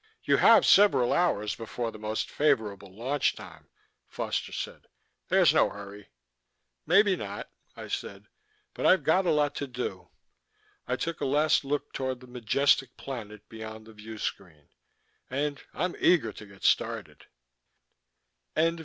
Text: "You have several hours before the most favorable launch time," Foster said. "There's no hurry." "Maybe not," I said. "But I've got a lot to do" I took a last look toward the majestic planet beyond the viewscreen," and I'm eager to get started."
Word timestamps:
"You 0.23 0.37
have 0.37 0.65
several 0.65 1.13
hours 1.13 1.53
before 1.53 1.91
the 1.91 1.99
most 1.99 2.31
favorable 2.31 2.91
launch 2.91 3.35
time," 3.35 3.67
Foster 4.07 4.51
said. 4.51 4.87
"There's 5.27 5.53
no 5.53 5.69
hurry." 5.69 6.09
"Maybe 6.87 7.15
not," 7.15 7.51
I 7.77 7.87
said. 7.87 8.25
"But 8.73 8.87
I've 8.87 9.03
got 9.03 9.27
a 9.27 9.31
lot 9.31 9.53
to 9.57 9.67
do" 9.67 10.09
I 10.87 10.95
took 10.95 11.21
a 11.21 11.25
last 11.25 11.63
look 11.63 11.93
toward 11.93 12.19
the 12.19 12.25
majestic 12.25 12.97
planet 12.97 13.47
beyond 13.47 13.85
the 13.85 13.93
viewscreen," 13.93 14.69
and 15.29 15.61
I'm 15.71 15.95
eager 15.99 16.33
to 16.33 16.47
get 16.47 16.63
started." 16.63 17.27